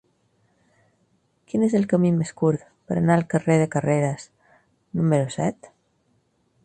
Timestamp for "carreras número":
3.77-5.29